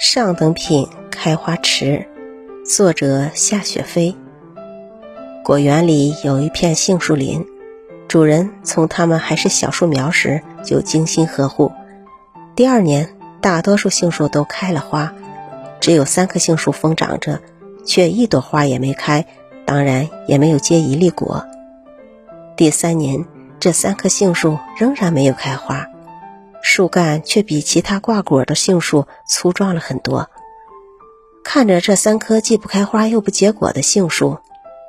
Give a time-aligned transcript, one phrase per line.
[0.00, 2.08] 上等品开花池，
[2.64, 4.16] 作者夏雪飞。
[5.44, 7.44] 果园里有一片杏树林，
[8.08, 11.70] 主人从它们还是小树苗时就精心呵护。
[12.56, 15.12] 第二年，大多数杏树都开了花，
[15.80, 17.38] 只有三棵杏树疯长着，
[17.84, 19.26] 却一朵花也没开，
[19.66, 21.44] 当然也没有结一粒果。
[22.56, 23.26] 第三年，
[23.60, 25.89] 这三棵杏树仍然没有开花。
[26.72, 30.30] 树干却比其他挂果的杏树粗壮了很多。
[31.42, 34.38] 看着这三棵既不开花又不结果的杏树，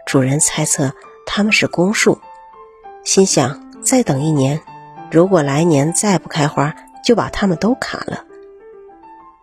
[0.05, 0.94] 主人猜测
[1.26, 2.20] 它们是公树，
[3.04, 4.62] 心想再等一年，
[5.09, 8.26] 如果来年再不开花，就把它们都砍了。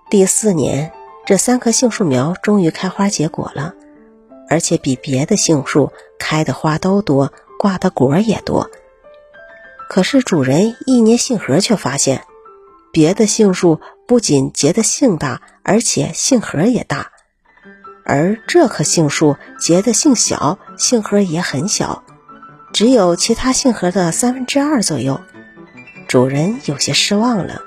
[0.08, 0.92] 第四年，
[1.26, 3.74] 这三棵杏树苗终于开花结果了，
[4.48, 8.70] 而且比别的杏树开的花都多，挂的果也多。
[9.88, 12.22] 可是主人一捏杏核，却发现。
[12.92, 17.12] 别的杏树不仅结的杏大，而且杏核也大，
[18.04, 22.02] 而这棵杏树结的杏小，杏核也很小，
[22.72, 25.20] 只有其他杏核的三分之二左右。
[26.06, 27.62] 主人有些失望了，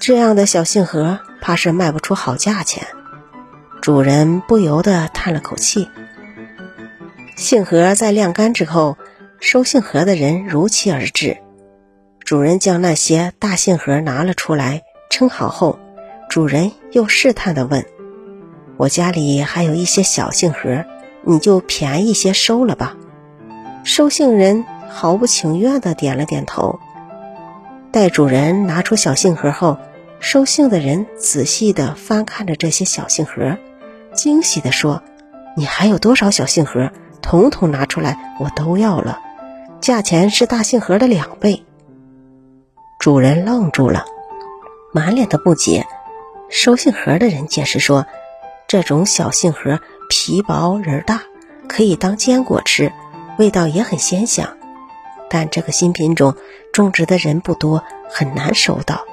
[0.00, 2.88] 这样的小杏核怕是卖不出好价钱。
[3.80, 5.88] 主人不由得叹了口气。
[7.36, 8.98] 杏核在晾干之后，
[9.38, 11.38] 收杏核的人如期而至。
[12.28, 15.78] 主人将那些大杏核拿了出来，称好后，
[16.28, 17.86] 主人又试探地问
[18.76, 20.84] ：“我家里还有一些小杏核，
[21.22, 22.98] 你就便宜些收了吧。”
[23.82, 26.78] 收杏人毫不情愿地点了点头。
[27.90, 29.78] 待主人拿出小杏核后，
[30.20, 33.56] 收杏的人仔细地翻看着这些小杏核，
[34.12, 35.02] 惊喜地说
[35.56, 36.90] ：“你还有多少小杏核？
[37.22, 39.18] 统统拿出来，我都要了，
[39.80, 41.64] 价钱是大杏核的两倍。”
[42.98, 44.06] 主人愣住了，
[44.92, 45.86] 满脸的不解。
[46.50, 48.06] 收杏核的人解释说
[48.66, 51.22] ：“这种小杏核皮薄仁大，
[51.68, 52.92] 可以当坚果吃，
[53.38, 54.56] 味道也很鲜香。
[55.30, 56.34] 但这个新品种
[56.72, 59.04] 种植的人不多，很难收到。”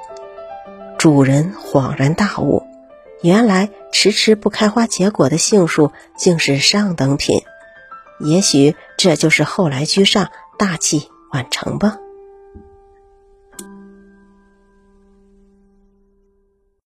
[0.97, 2.63] 主人恍然大悟，
[3.21, 7.43] 原来迟迟不开花结果的杏树竟是上等品。
[8.19, 11.97] 也许这就是后来居上，大器晚成吧。